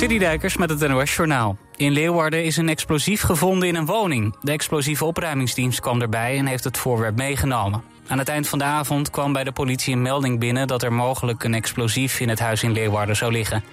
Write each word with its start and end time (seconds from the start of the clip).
Citydijkers 0.00 0.56
met 0.56 0.70
het 0.70 0.88
NOS 0.88 1.16
Journaal. 1.16 1.56
In 1.76 1.92
Leeuwarden 1.92 2.44
is 2.44 2.56
een 2.56 2.68
explosief 2.68 3.20
gevonden 3.20 3.68
in 3.68 3.74
een 3.74 3.86
woning. 3.86 4.36
De 4.40 4.52
explosieve 4.52 5.04
opruimingsdienst 5.04 5.80
kwam 5.80 6.00
erbij 6.00 6.38
en 6.38 6.46
heeft 6.46 6.64
het 6.64 6.78
voorwerp 6.78 7.16
meegenomen. 7.16 7.82
Aan 8.06 8.18
het 8.18 8.28
eind 8.28 8.48
van 8.48 8.58
de 8.58 8.64
avond 8.64 9.10
kwam 9.10 9.32
bij 9.32 9.44
de 9.44 9.52
politie 9.52 9.94
een 9.94 10.02
melding 10.02 10.38
binnen... 10.38 10.66
dat 10.66 10.82
er 10.82 10.92
mogelijk 10.92 11.44
een 11.44 11.54
explosief 11.54 12.20
in 12.20 12.28
het 12.28 12.38
huis 12.38 12.62
in 12.62 12.72
Leeuwarden 12.72 13.16
zou 13.16 13.32
liggen. 13.32 13.64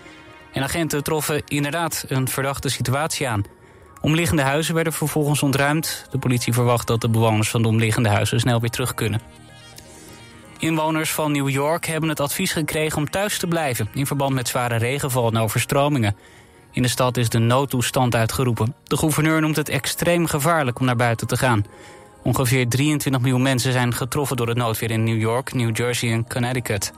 En 0.51 0.63
agenten 0.63 1.03
troffen 1.03 1.41
inderdaad 1.45 2.05
een 2.07 2.27
verdachte 2.27 2.69
situatie 2.69 3.27
aan. 3.27 3.43
Omliggende 4.01 4.41
huizen 4.41 4.75
werden 4.75 4.93
vervolgens 4.93 5.43
ontruimd. 5.43 6.07
De 6.11 6.17
politie 6.17 6.53
verwacht 6.53 6.87
dat 6.87 7.01
de 7.01 7.09
bewoners 7.09 7.49
van 7.49 7.61
de 7.61 7.67
omliggende 7.67 8.09
huizen 8.09 8.39
snel 8.39 8.59
weer 8.59 8.69
terug 8.69 8.93
kunnen. 8.93 9.21
Inwoners 10.59 11.11
van 11.11 11.31
New 11.31 11.49
York 11.49 11.85
hebben 11.85 12.09
het 12.09 12.19
advies 12.19 12.51
gekregen 12.51 12.97
om 12.97 13.09
thuis 13.09 13.37
te 13.37 13.47
blijven... 13.47 13.89
in 13.93 14.05
verband 14.05 14.33
met 14.33 14.47
zware 14.47 14.75
regenval 14.75 15.27
en 15.27 15.37
overstromingen. 15.37 16.15
In 16.71 16.81
de 16.81 16.87
stad 16.87 17.17
is 17.17 17.29
de 17.29 17.39
noodtoestand 17.39 18.15
uitgeroepen. 18.15 18.75
De 18.83 18.97
gouverneur 18.97 19.41
noemt 19.41 19.55
het 19.55 19.69
extreem 19.69 20.25
gevaarlijk 20.25 20.79
om 20.79 20.85
naar 20.85 20.95
buiten 20.95 21.27
te 21.27 21.37
gaan. 21.37 21.65
Ongeveer 22.23 22.69
23 22.69 23.21
miljoen 23.21 23.41
mensen 23.41 23.71
zijn 23.71 23.93
getroffen 23.93 24.37
door 24.37 24.47
het 24.47 24.57
noodweer 24.57 24.91
in 24.91 25.03
New 25.03 25.19
York, 25.19 25.53
New 25.53 25.77
Jersey 25.77 26.11
en 26.11 26.27
Connecticut. 26.27 26.93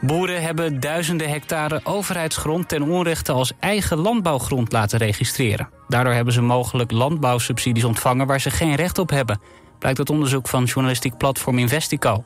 Boeren 0.00 0.42
hebben 0.42 0.80
duizenden 0.80 1.28
hectare 1.28 1.80
overheidsgrond 1.84 2.68
ten 2.68 2.82
onrechte 2.82 3.32
als 3.32 3.52
eigen 3.60 3.98
landbouwgrond 3.98 4.72
laten 4.72 4.98
registreren. 4.98 5.68
Daardoor 5.88 6.12
hebben 6.12 6.34
ze 6.34 6.42
mogelijk 6.42 6.90
landbouwsubsidies 6.90 7.84
ontvangen 7.84 8.26
waar 8.26 8.40
ze 8.40 8.50
geen 8.50 8.74
recht 8.74 8.98
op 8.98 9.10
hebben 9.10 9.40
blijkt 9.84 10.02
uit 10.02 10.18
onderzoek 10.18 10.48
van 10.48 10.64
journalistiek 10.64 11.16
platform 11.16 11.58
Investico. 11.58 12.24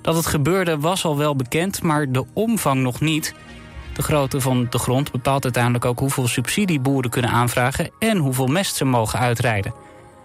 Dat 0.00 0.14
het 0.14 0.26
gebeurde 0.26 0.78
was 0.78 1.04
al 1.04 1.16
wel 1.16 1.36
bekend, 1.36 1.82
maar 1.82 2.12
de 2.12 2.24
omvang 2.32 2.82
nog 2.82 3.00
niet. 3.00 3.34
De 3.94 4.02
grootte 4.02 4.40
van 4.40 4.66
de 4.70 4.78
grond 4.78 5.12
bepaalt 5.12 5.44
uiteindelijk 5.44 5.84
ook 5.84 5.98
hoeveel 5.98 6.28
subsidie 6.28 6.80
boeren 6.80 7.10
kunnen 7.10 7.30
aanvragen 7.30 7.90
en 7.98 8.16
hoeveel 8.16 8.46
mest 8.46 8.76
ze 8.76 8.84
mogen 8.84 9.18
uitrijden. 9.18 9.74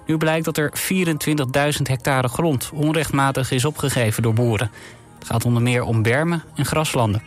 Nu 0.05 0.17
blijkt 0.17 0.45
dat 0.45 0.57
er 0.57 0.73
24.000 0.91 1.81
hectare 1.83 2.27
grond 2.27 2.69
onrechtmatig 2.73 3.51
is 3.51 3.65
opgegeven 3.65 4.23
door 4.23 4.33
boeren. 4.33 4.71
Het 5.19 5.27
gaat 5.27 5.45
onder 5.45 5.61
meer 5.61 5.83
om 5.83 6.01
bermen 6.01 6.43
en 6.55 6.65
graslanden. 6.65 7.23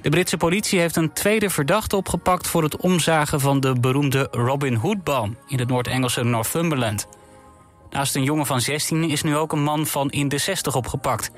De 0.00 0.08
Britse 0.08 0.36
politie 0.36 0.80
heeft 0.80 0.96
een 0.96 1.12
tweede 1.12 1.50
verdachte 1.50 1.96
opgepakt 1.96 2.46
voor 2.46 2.62
het 2.62 2.76
omzagen 2.76 3.40
van 3.40 3.60
de 3.60 3.80
beroemde 3.80 4.28
Robin 4.30 4.74
Hood-boom 4.74 5.36
in 5.46 5.58
het 5.58 5.68
Noord-Engelse 5.68 6.24
Northumberland. 6.24 7.08
Naast 7.90 8.16
een 8.16 8.22
jongen 8.22 8.46
van 8.46 8.60
16 8.60 9.10
is 9.10 9.22
nu 9.22 9.36
ook 9.36 9.52
een 9.52 9.62
man 9.62 9.86
van 9.86 10.10
in 10.10 10.28
de 10.28 10.38
60 10.38 10.74
opgepakt. 10.74 11.30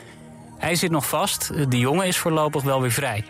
Hij 0.58 0.74
zit 0.74 0.90
nog 0.90 1.08
vast, 1.08 1.70
de 1.70 1.78
jongen 1.78 2.06
is 2.06 2.18
voorlopig 2.18 2.62
wel 2.62 2.80
weer 2.80 2.92
vrij. 2.92 3.24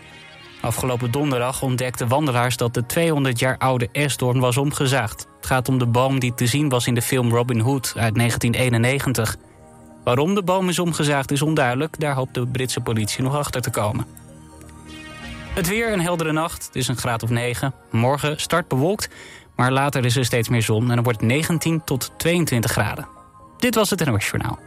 Afgelopen 0.61 1.11
donderdag 1.11 1.61
ontdekten 1.61 2.07
wandelaars 2.07 2.57
dat 2.57 2.73
de 2.73 2.85
200 2.85 3.39
jaar 3.39 3.57
oude 3.57 3.89
esdoorn 3.91 4.39
was 4.39 4.57
omgezaagd. 4.57 5.27
Het 5.37 5.45
gaat 5.45 5.69
om 5.69 5.77
de 5.77 5.85
boom 5.85 6.19
die 6.19 6.33
te 6.33 6.45
zien 6.45 6.69
was 6.69 6.87
in 6.87 6.93
de 6.93 7.01
film 7.01 7.29
Robin 7.29 7.59
Hood 7.59 7.93
uit 7.95 8.15
1991. 8.15 9.35
Waarom 10.03 10.35
de 10.35 10.43
boom 10.43 10.69
is 10.69 10.79
omgezaagd 10.79 11.31
is 11.31 11.41
onduidelijk, 11.41 11.99
daar 11.99 12.15
hoopt 12.15 12.33
de 12.33 12.47
Britse 12.47 12.81
politie 12.81 13.23
nog 13.23 13.35
achter 13.35 13.61
te 13.61 13.69
komen. 13.69 14.05
Het 15.53 15.67
weer 15.67 15.93
een 15.93 16.01
heldere 16.01 16.31
nacht, 16.31 16.65
het 16.65 16.75
is 16.75 16.87
een 16.87 16.97
graad 16.97 17.23
of 17.23 17.29
9. 17.29 17.73
Morgen 17.91 18.39
start 18.39 18.67
bewolkt, 18.67 19.09
maar 19.55 19.71
later 19.71 20.05
is 20.05 20.15
er 20.15 20.25
steeds 20.25 20.49
meer 20.49 20.61
zon 20.61 20.89
en 20.89 20.95
dan 20.95 21.03
wordt 21.03 21.21
het 21.21 21.29
19 21.29 21.83
tot 21.83 22.11
22 22.17 22.71
graden. 22.71 23.07
Dit 23.57 23.75
was 23.75 23.89
het 23.89 24.05
NOS 24.05 24.29
Journaal. 24.29 24.59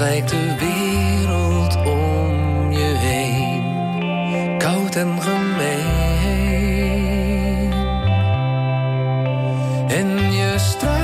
Lijkt 0.00 0.28
de 0.28 0.54
wereld 0.58 1.76
om 1.76 2.72
je 2.72 2.94
heen 2.96 3.62
koud 4.58 4.94
en 4.96 5.22
gemeen. 5.22 5.72
En 9.88 10.32
je 10.32 10.54
strijdt 10.56 11.00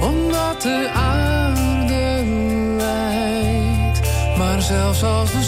omdat 0.00 0.62
de 0.62 0.90
aarde 0.94 2.24
lijdt. 2.76 4.00
Maar 4.36 4.62
zelfs 4.62 5.02
als 5.02 5.32
de 5.32 5.42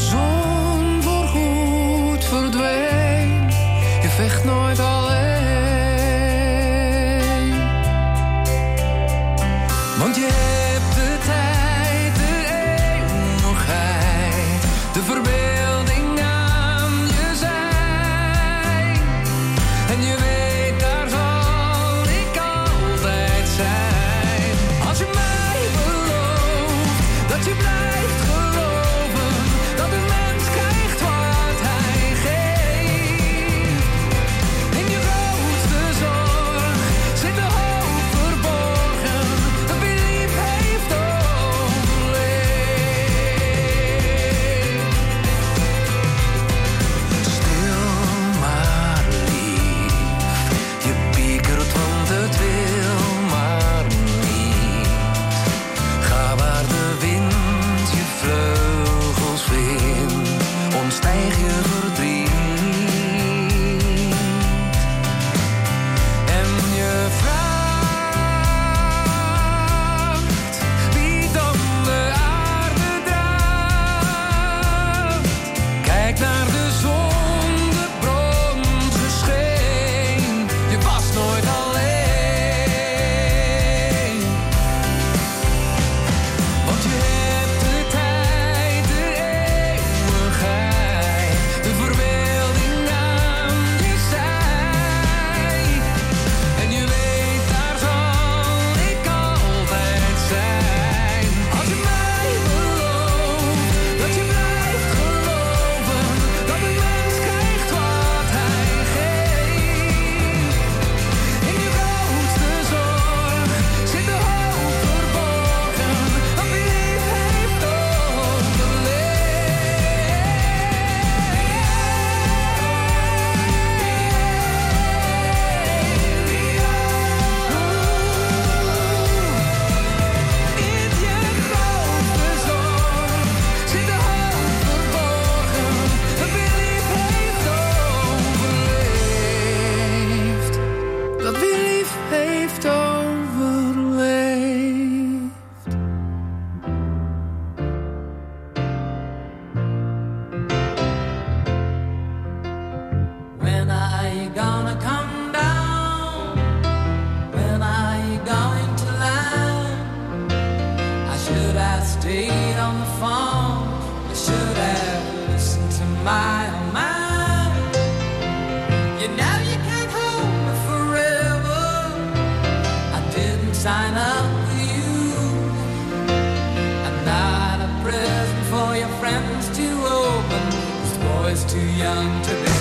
your 178.81 178.89
friends 178.99 179.55
too 179.55 179.77
open. 179.85 180.51
This 180.81 180.97
boy's 180.97 181.45
too 181.45 181.71
young 181.77 182.23
to 182.23 182.31
be. 182.31 182.60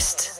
West. 0.00 0.39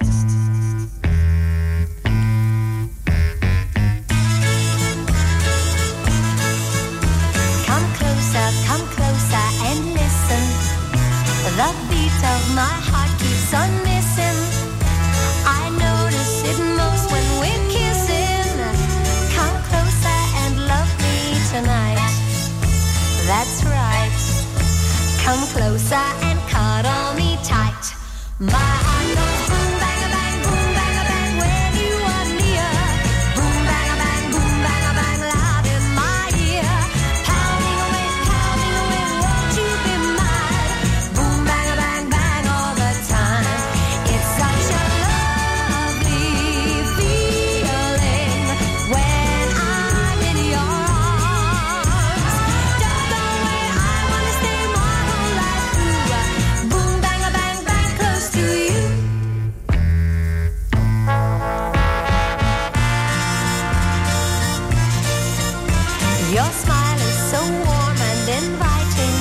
Your 66.33 66.45
smile 66.53 66.97
is 66.97 67.19
so 67.33 67.41
warm 67.43 67.97
and 67.99 68.45
inviting. 68.45 69.17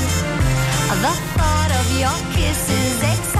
The 1.01 1.15
thought 1.33 1.71
of 1.79 1.99
your 1.99 2.35
kiss 2.35 2.69
is 2.69 3.01
exciting. 3.01 3.38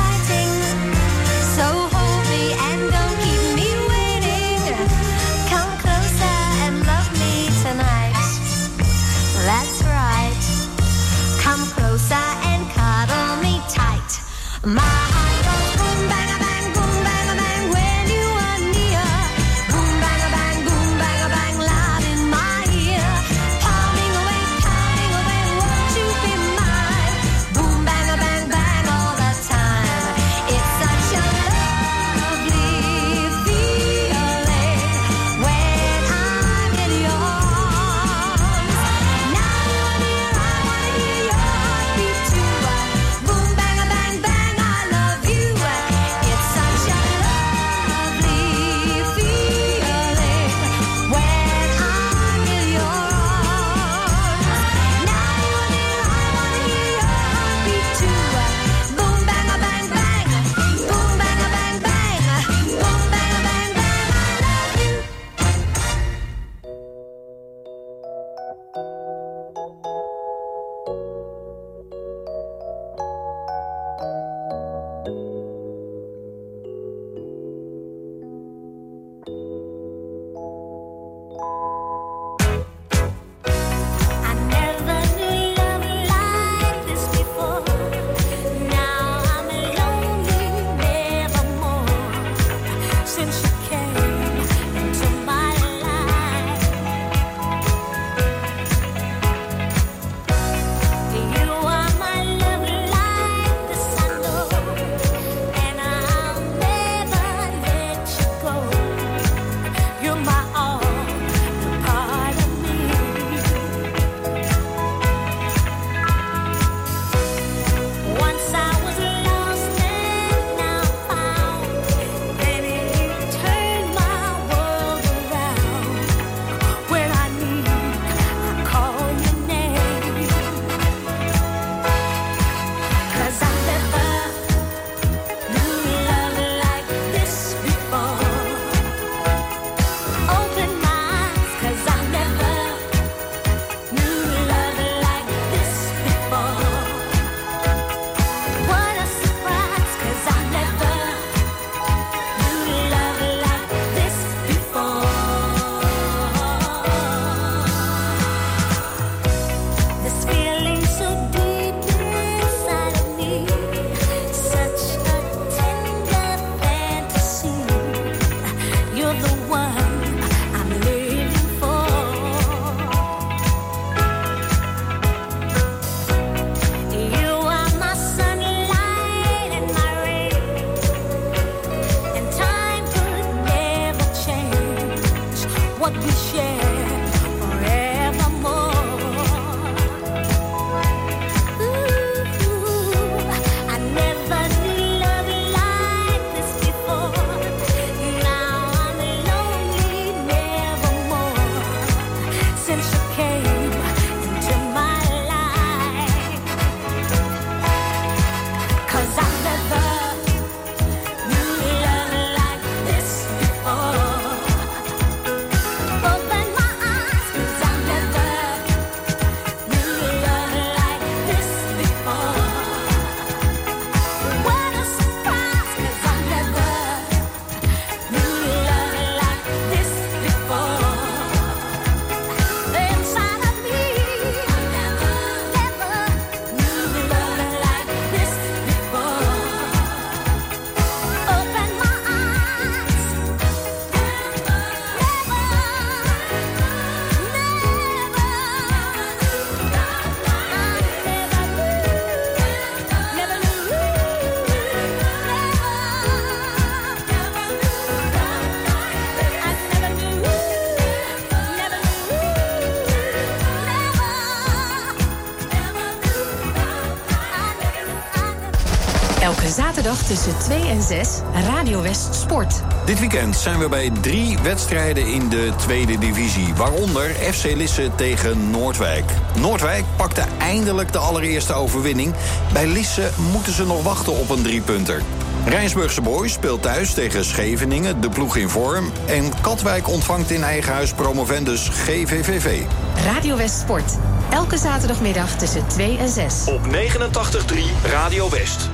tussen 270.30 270.58
2 270.58 270.70
en 270.70 270.82
6 270.82 271.10
Radio 271.46 271.82
West 271.82 272.16
Sport. 272.16 272.62
Dit 272.86 273.00
weekend 273.00 273.36
zijn 273.36 273.60
we 273.60 273.70
bij 273.70 273.92
drie 274.02 274.38
wedstrijden 274.44 275.08
in 275.08 275.30
de 275.30 275.52
tweede 275.58 275.98
divisie. 275.98 276.54
Waaronder 276.54 277.10
FC 277.10 277.44
Lisse 277.56 277.90
tegen 277.96 278.52
Noordwijk. 278.52 279.06
Noordwijk 279.40 279.84
pakte 279.96 280.24
eindelijk 280.40 280.92
de 280.92 280.98
allereerste 280.98 281.54
overwinning. 281.54 282.14
Bij 282.54 282.68
Lisse 282.68 283.10
moeten 283.32 283.54
ze 283.54 283.66
nog 283.66 283.84
wachten 283.84 284.14
op 284.14 284.30
een 284.30 284.42
driepunter. 284.42 285.02
Rijnsburgse 285.46 286.02
Boys 286.02 286.34
speelt 286.34 286.62
thuis 286.62 286.94
tegen 286.94 287.26
Scheveningen, 287.26 288.02
de 288.02 288.10
ploeg 288.10 288.36
in 288.36 288.50
vorm. 288.50 288.92
En 289.06 289.32
Katwijk 289.42 289.88
ontvangt 289.88 290.32
in 290.32 290.44
eigen 290.44 290.74
huis 290.74 290.94
promovendus 290.94 291.70
GVVV. 291.70 292.62
Radio 293.06 293.38
West 293.38 293.60
Sport. 293.60 293.98
Elke 294.30 294.58
zaterdagmiddag 294.58 295.36
tussen 295.38 295.68
2 295.68 295.98
en 295.98 296.10
6. 296.10 296.34
Op 296.46 296.62
89.3 296.66 297.92
Radio 297.92 298.30
West. 298.30 298.70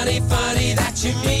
funny, 0.00 0.20
funny 0.20 0.72
that 0.72 1.04
you 1.04 1.12
mean. 1.26 1.39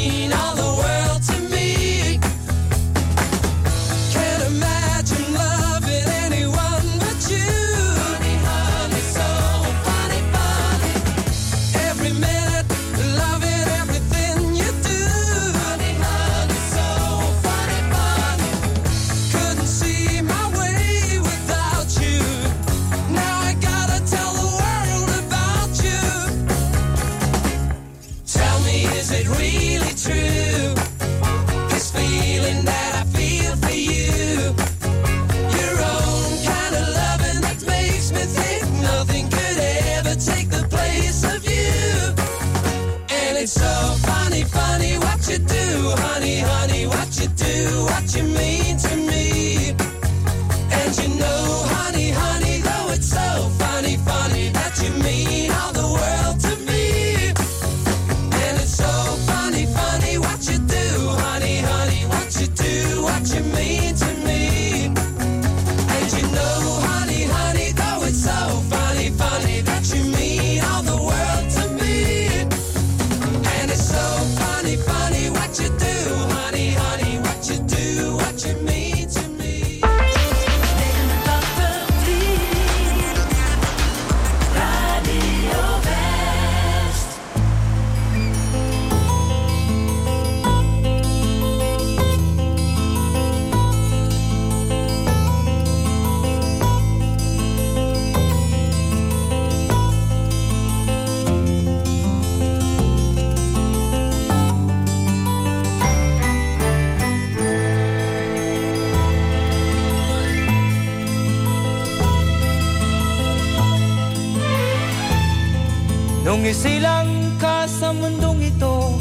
Nung 116.30 116.46
isilang 116.46 117.34
ka 117.42 117.66
sa 117.66 117.90
mundong 117.90 118.54
ito 118.54 118.94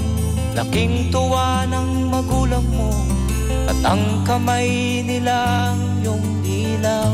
Laking 0.57 1.13
tuwa 1.13 1.61
ng 1.69 2.09
magulang 2.09 2.65
mo 2.73 2.89
At 3.69 3.77
ang 3.85 4.25
kamay 4.25 5.05
nila 5.05 5.69
ang 5.69 6.01
iyong 6.01 6.25
ilaw 6.41 7.13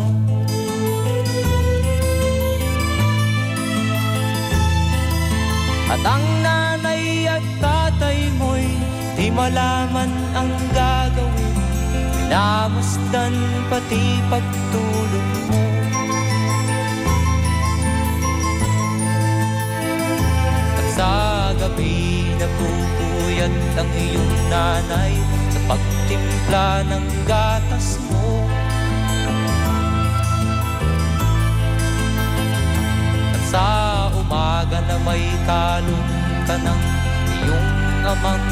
At 5.92 6.04
ang 6.08 6.26
nanay 6.48 7.28
at 7.28 7.44
tatay 7.60 8.32
mo'y 8.40 8.72
Di 9.20 9.28
malaman 9.28 10.12
ang 10.32 10.52
gagawin. 10.72 11.56
Minamasdan 12.24 13.36
pati 13.68 14.24
pagtulog 14.32 15.45
gabi 21.66 22.30
napupuyat 22.38 23.50
ang 23.82 23.90
iyong 23.98 24.34
nanay 24.54 25.18
Sa 25.50 25.60
pagtimpla 25.66 26.70
ng 26.86 27.06
gatas 27.26 27.98
mo. 28.06 28.46
At 33.34 33.44
sa 33.50 33.68
umaga 34.14 34.78
na 34.86 34.96
may 35.02 35.26
kalong 35.50 36.10
ka 36.46 36.56
ng 36.62 36.82
iyong 37.34 37.70
amang 38.14 38.46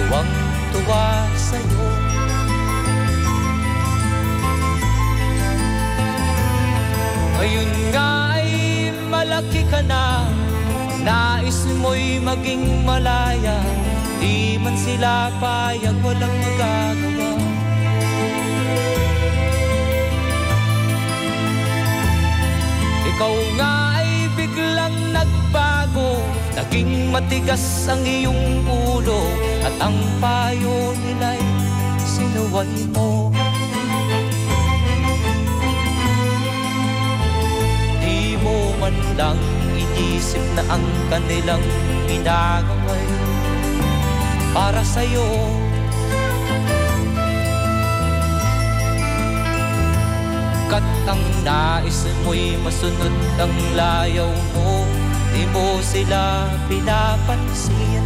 Tuwang-tuwa 0.00 1.28
sa'yo. 1.36 1.88
Ngayon 7.36 7.70
nga 7.92 8.08
ay 8.40 8.48
malaki 9.12 9.60
ka 9.68 9.84
na 9.84 10.24
Nais 11.00 11.64
mo'y 11.80 12.20
maging 12.20 12.84
malaya. 12.84 13.56
Di 14.20 14.60
man 14.60 14.76
sila 14.76 15.32
payag 15.40 15.96
walang 16.04 16.36
magagawa. 16.44 17.30
Ikaw 23.08 23.34
nga 23.56 23.72
ay 24.04 24.28
biglang 24.36 24.96
nagbago. 25.16 26.20
Naging 26.60 27.08
matigas 27.08 27.88
ang 27.88 28.04
iyong 28.04 28.60
ulo. 28.68 29.24
At 29.64 29.76
ang 29.80 29.96
payo 30.20 30.92
nila'y 31.00 31.40
sinuway 32.04 32.76
mo. 32.92 33.32
Di 38.04 38.36
mo 38.36 38.56
man 38.76 38.96
lang 39.16 39.40
inisip 40.00 40.44
na 40.56 40.64
ang 40.72 40.84
kanilang 41.12 41.60
ginagaway 42.08 43.04
para 44.56 44.80
sa'yo. 44.80 45.28
Kat 50.70 50.86
ang 51.04 51.22
nais 51.44 52.06
mo'y 52.24 52.56
masunod 52.62 53.14
ang 53.42 53.54
layaw 53.74 54.30
mo, 54.54 54.86
di 55.34 55.44
mo 55.50 55.82
sila 55.82 56.46
pinapansin. 56.70 58.04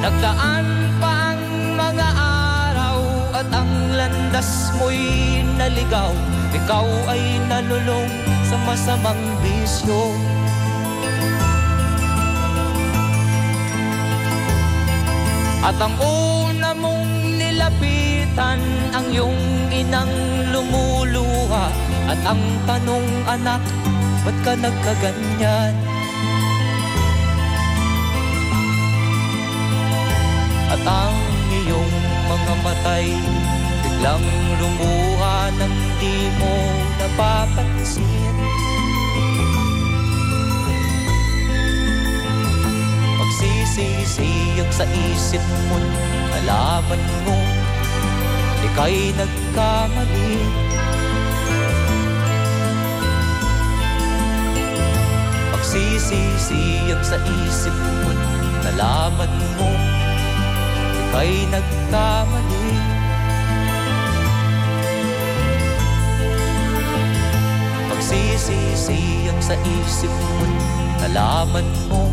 Nagdaan 0.00 0.66
pa 0.98 1.36
ang 1.36 1.44
mga 1.76 2.08
araw 2.18 2.98
at 3.36 3.48
ang 3.52 3.72
landas 3.94 4.74
mo'y 4.80 5.44
naligaw 5.54 6.39
Ikaw 6.50 6.88
ay 7.06 7.38
nalulong 7.46 8.10
sa 8.42 8.58
masamang 8.66 9.22
bisyo 9.38 10.10
At 15.60 15.78
ang 15.78 15.94
una 16.02 16.74
mong 16.74 17.38
nilapitan 17.38 18.58
ang 18.90 19.06
iyong 19.14 19.70
inang 19.70 20.10
lumuluha 20.50 21.70
At 22.10 22.20
ang 22.26 22.42
tanong 22.66 23.06
anak, 23.30 23.62
ba't 24.26 24.36
ka 24.42 24.52
nagkaganyan? 24.58 25.74
At 30.74 30.82
ang 30.82 31.18
iyong 31.54 31.94
mga 32.26 32.54
matay 32.66 33.06
Biglang 33.86 34.49
lumuha 34.60 35.48
nang 35.56 35.76
di 35.96 36.28
mo 36.36 36.54
napapansin. 37.00 38.36
Magsisisiyag 43.16 44.68
sa 44.68 44.84
isip 44.84 45.40
mo 45.72 45.80
Nalaman 46.30 47.02
mo. 47.24 47.38
Ika'y 48.68 49.16
nagkamali. 49.16 50.32
Magsisisiyag 55.56 57.00
sa 57.00 57.16
isip 57.16 57.76
mo 58.04 58.12
Nalaman 58.68 59.32
mo. 59.56 59.72
Ika'y 61.08 61.48
nagkamali 61.48 62.49
Magsisisiyag 68.10 69.38
sa 69.38 69.54
isip 69.54 70.10
mo 70.10 70.42
Nalaman 70.98 71.70
mo 71.86 72.10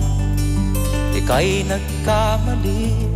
Ika'y 1.18 1.66
nagkamali 1.66 3.07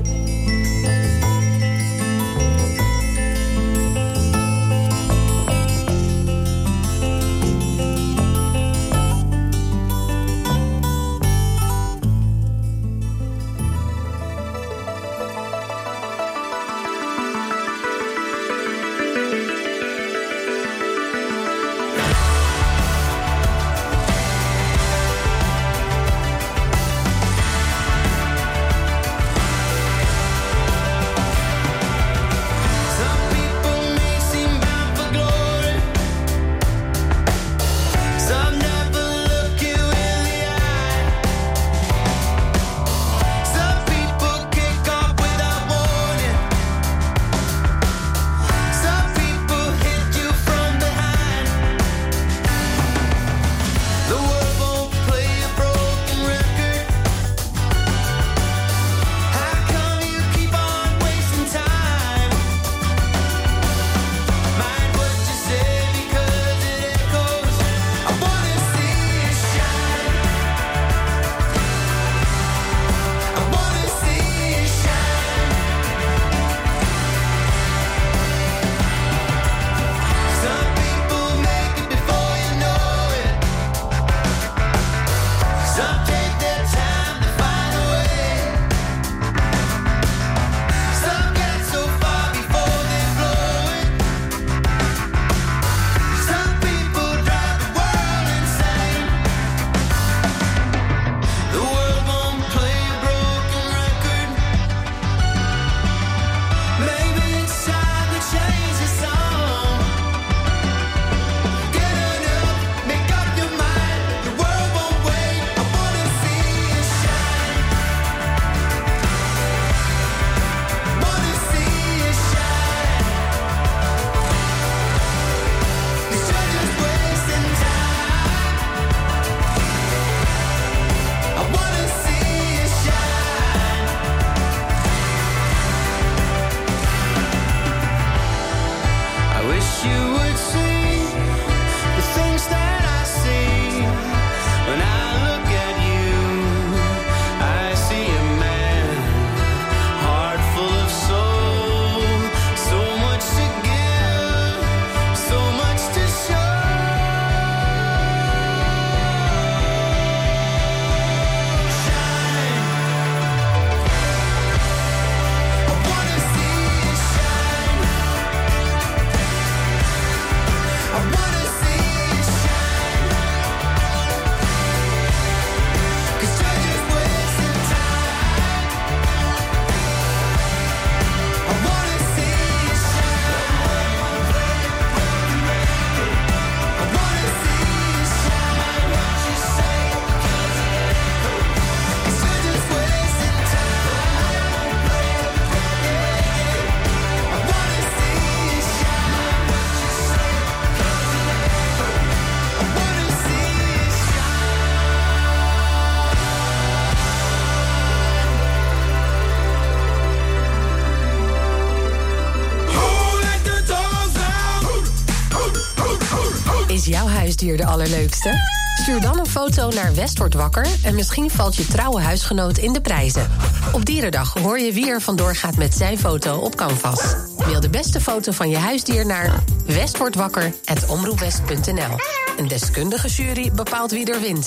auto 219.58 219.76
naar 219.76 219.96
West 219.96 220.18
wordt 220.18 220.34
wakker 220.34 220.68
en 220.84 220.96
misschien 220.96 221.32
valt 221.32 221.56
je 221.56 221.66
trouwe 221.66 222.02
huisgenoot 222.02 222.58
in 222.58 222.74
de 222.74 222.82
prijzen. 222.82 223.30
Op 223.72 223.86
Dierendag 223.86 224.34
hoor 224.34 224.60
je 224.60 224.74
wie 224.74 224.90
er 224.90 225.02
vandoor 225.02 225.36
gaat 225.36 225.58
met 225.58 225.74
zijn 225.74 226.00
foto 226.00 226.38
op 226.38 226.56
Canvas. 226.56 227.16
Mail 227.38 227.60
de 227.60 227.70
beste 227.70 228.02
foto 228.02 228.32
van 228.32 228.50
je 228.50 228.58
huisdier 228.58 229.06
naar 229.06 229.44
westwordwakker.omroepwest.nl. 229.66 231.96
Een 232.38 232.48
deskundige 232.48 233.08
jury 233.08 233.52
bepaalt 233.52 233.92
wie 233.92 234.14
er 234.14 234.22
wint. 234.22 234.46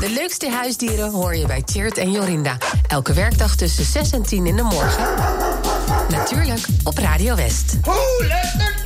De 0.00 0.10
leukste 0.10 0.50
huisdieren 0.50 1.10
hoor 1.10 1.36
je 1.36 1.46
bij 1.46 1.62
Tjeerd 1.62 1.98
en 1.98 2.10
Jorinda. 2.10 2.56
Elke 2.86 3.12
werkdag 3.12 3.56
tussen 3.56 3.84
6 3.84 4.10
en 4.10 4.22
10 4.22 4.46
in 4.46 4.56
de 4.56 4.62
morgen. 4.62 5.04
Natuurlijk 6.08 6.66
op 6.82 6.98
Radio 6.98 7.34
West. 7.34 7.76
Hoe! 7.82 8.83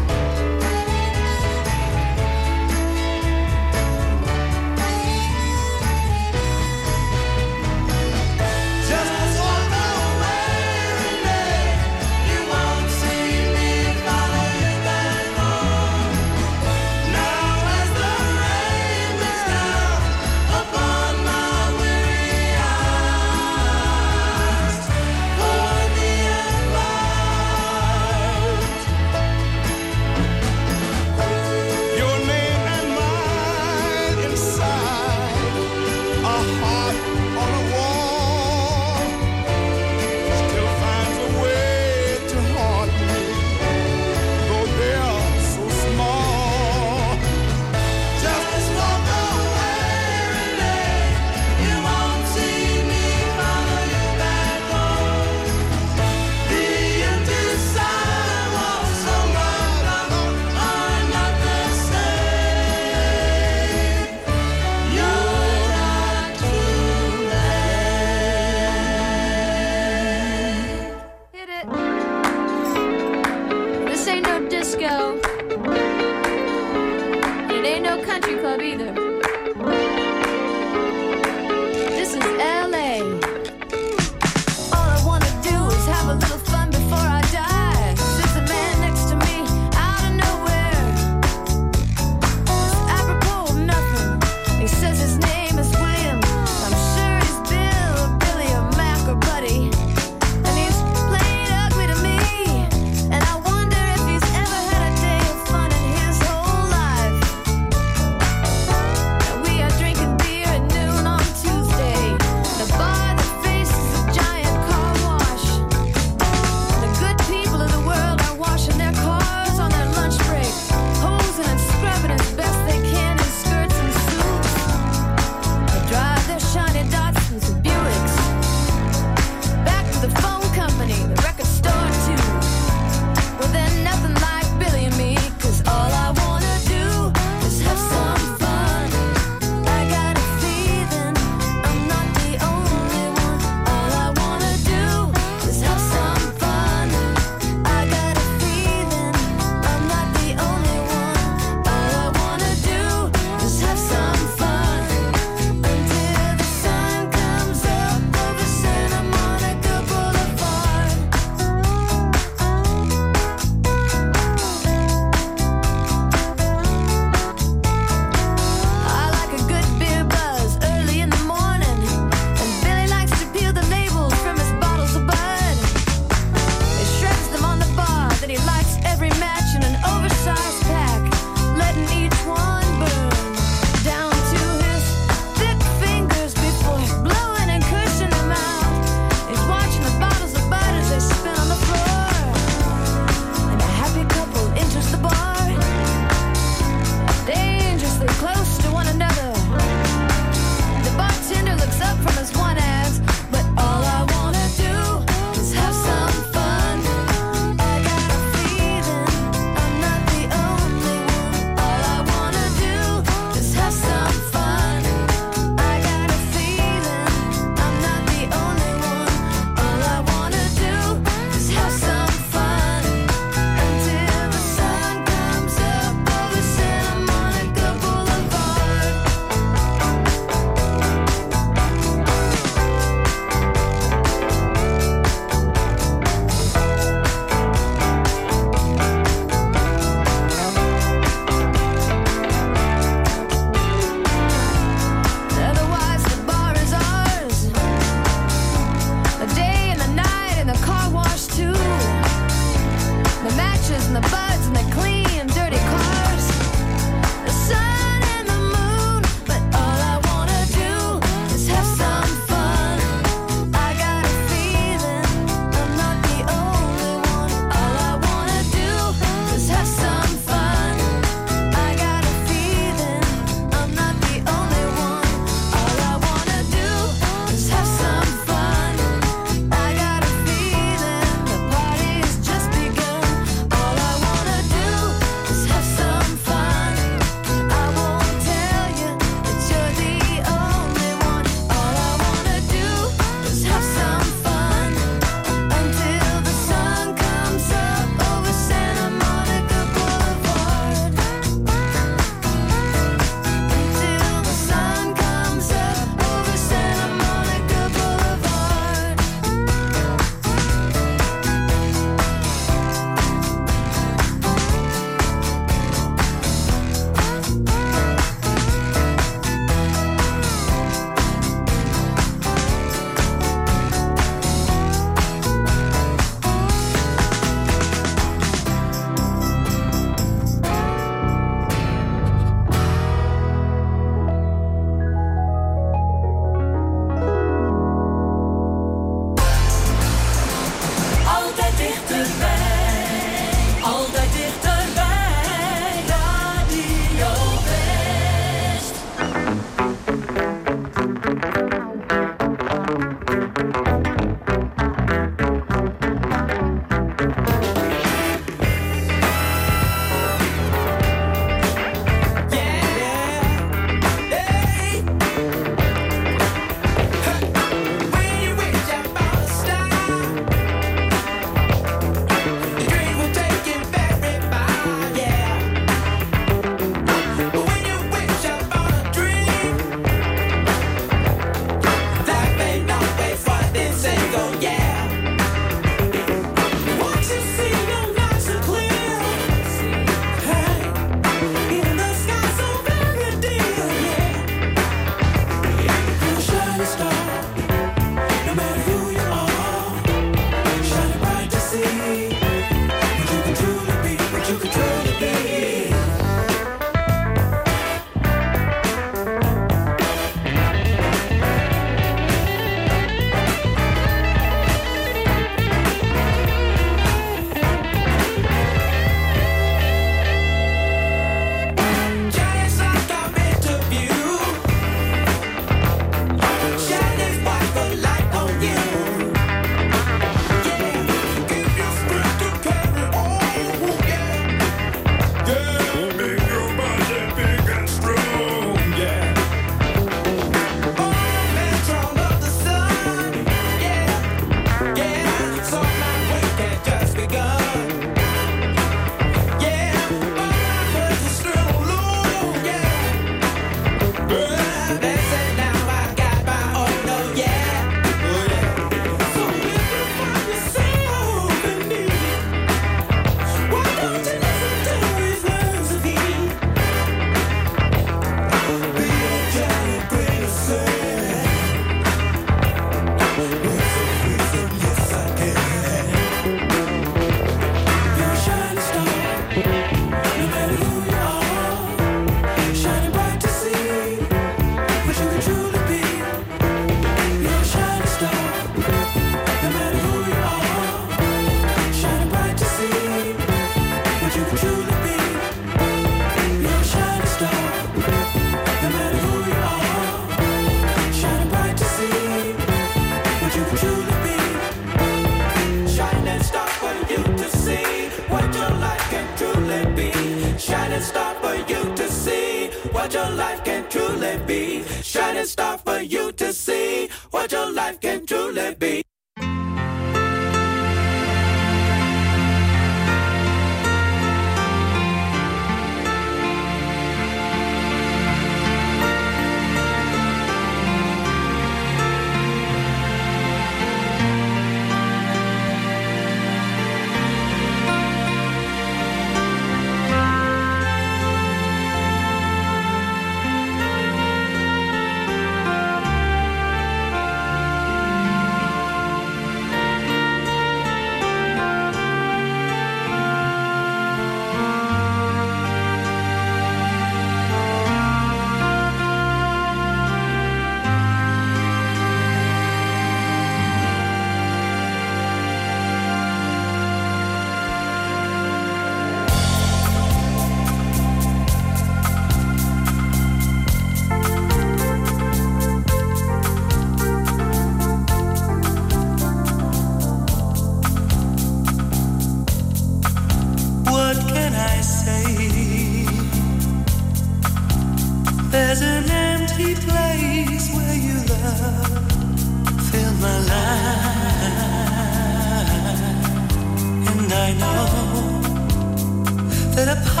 apart. 599.71 600.00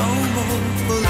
no 0.00 0.06
more. 0.88 1.09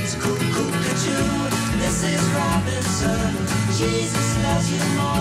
It's 0.00 0.14
cuckoo, 0.14 0.52
cuckoo, 0.52 1.48
Mrs. 1.80 2.22
Robinson. 2.34 3.34
Jesus 3.76 4.28
loves 4.44 4.70
you 4.72 4.84
more. 4.96 5.17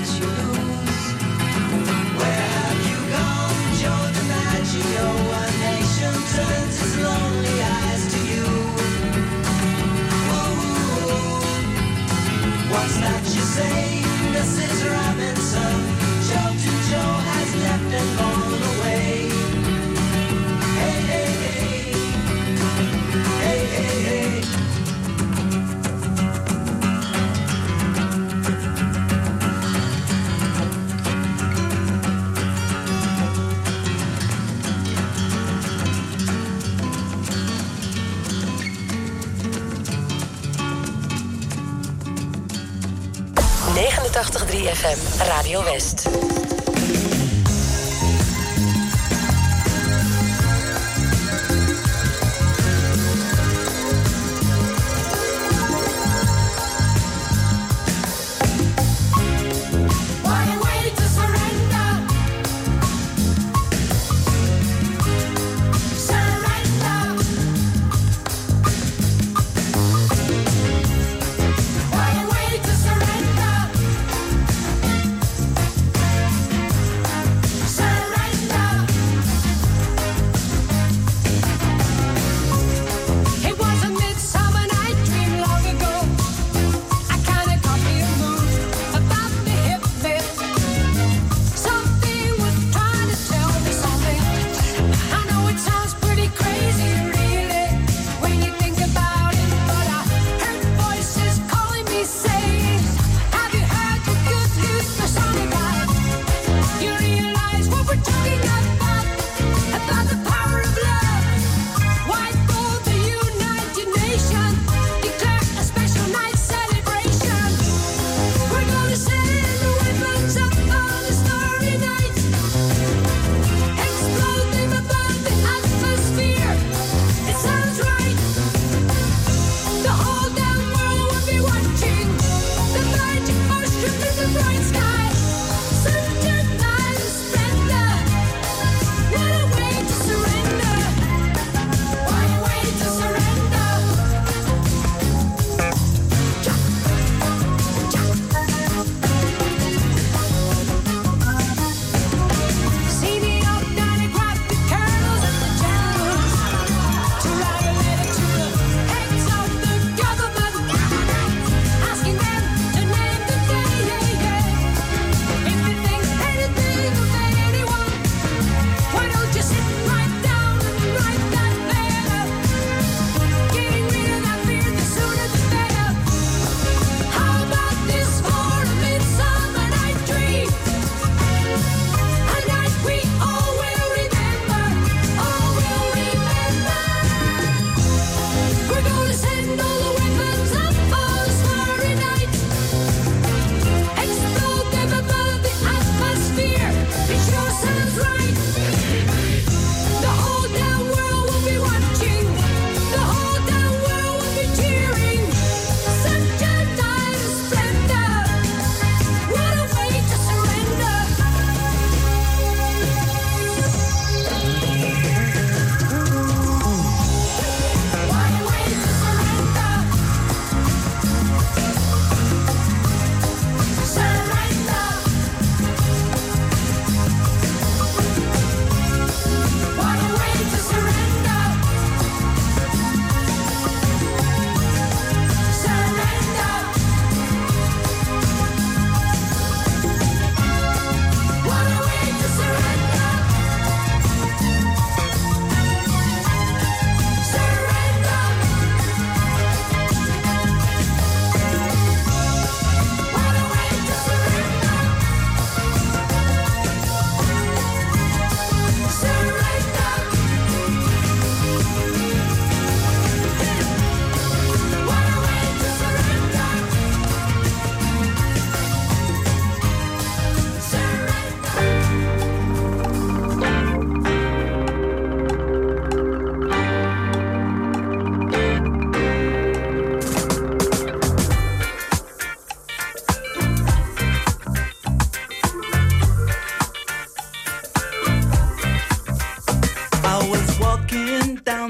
is 0.00 0.18
you. 0.18 0.29
3FM 44.60 45.26
Radio 45.26 45.62
West. 45.62 46.29